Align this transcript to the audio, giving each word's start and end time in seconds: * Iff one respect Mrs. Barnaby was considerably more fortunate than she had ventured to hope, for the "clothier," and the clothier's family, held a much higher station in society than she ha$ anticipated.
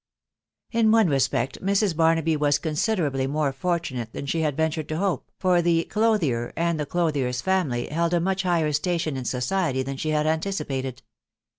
* 0.39 0.71
Iff 0.71 0.87
one 0.87 1.09
respect 1.09 1.61
Mrs. 1.63 1.95
Barnaby 1.95 2.35
was 2.35 2.57
considerably 2.57 3.27
more 3.27 3.53
fortunate 3.53 4.13
than 4.13 4.25
she 4.25 4.41
had 4.41 4.57
ventured 4.57 4.89
to 4.89 4.97
hope, 4.97 5.29
for 5.37 5.61
the 5.61 5.83
"clothier," 5.83 6.51
and 6.55 6.79
the 6.79 6.87
clothier's 6.87 7.41
family, 7.41 7.85
held 7.85 8.15
a 8.15 8.19
much 8.19 8.41
higher 8.41 8.71
station 8.71 9.15
in 9.15 9.25
society 9.25 9.83
than 9.83 9.97
she 9.97 10.09
ha$ 10.09 10.23
anticipated. 10.25 11.03